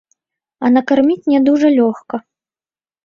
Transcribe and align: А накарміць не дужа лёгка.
А 0.65 0.71
накарміць 0.77 1.29
не 1.35 1.39
дужа 1.49 1.67
лёгка. 1.79 2.15